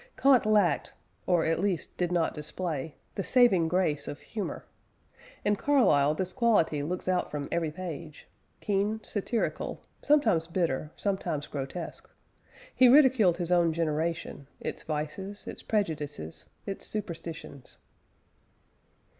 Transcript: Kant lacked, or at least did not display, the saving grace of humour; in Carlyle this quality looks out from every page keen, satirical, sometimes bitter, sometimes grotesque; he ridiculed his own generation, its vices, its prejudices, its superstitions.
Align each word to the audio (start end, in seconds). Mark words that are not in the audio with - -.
Kant 0.17 0.47
lacked, 0.47 0.93
or 1.27 1.45
at 1.45 1.59
least 1.59 1.95
did 1.95 2.11
not 2.11 2.33
display, 2.33 2.95
the 3.13 3.23
saving 3.23 3.67
grace 3.67 4.07
of 4.07 4.19
humour; 4.19 4.65
in 5.45 5.55
Carlyle 5.55 6.15
this 6.15 6.33
quality 6.33 6.81
looks 6.81 7.07
out 7.07 7.29
from 7.29 7.47
every 7.51 7.69
page 7.69 8.25
keen, 8.61 8.99
satirical, 9.03 9.79
sometimes 10.01 10.47
bitter, 10.47 10.89
sometimes 10.95 11.45
grotesque; 11.45 12.09
he 12.75 12.87
ridiculed 12.87 13.37
his 13.37 13.51
own 13.51 13.71
generation, 13.73 14.47
its 14.59 14.81
vices, 14.81 15.45
its 15.45 15.61
prejudices, 15.61 16.45
its 16.65 16.87
superstitions. 16.87 17.77